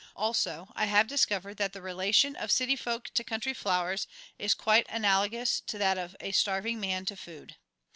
[0.15, 4.07] Also, I have discovered that the relation of city folk to country flowers
[4.39, 7.57] is quite analogous to that of a starving man to food.